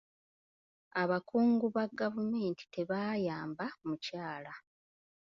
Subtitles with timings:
[1.01, 4.53] Abakungu ba gavumenti tebaayamba mukyala.